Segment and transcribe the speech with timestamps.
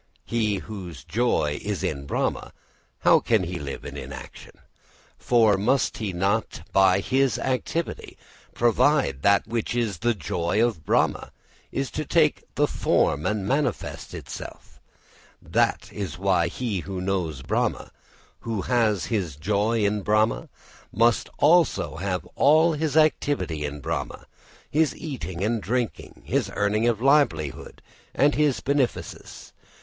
[0.25, 2.53] He whose joy is in Brahma,
[3.01, 4.53] how can he live in inaction?
[5.19, 8.17] For must he not by his activity
[8.55, 11.31] provide that in which the joy of Brahma
[11.71, 14.79] is to take form and manifest itself?
[15.39, 17.91] That is why he who knows Brahma,
[18.39, 20.49] who has his joy in Brahma,
[20.91, 24.25] must also have all his activity in Brahma
[24.67, 27.83] his eating and drinking, his earning of livelihood
[28.15, 29.53] and his beneficence.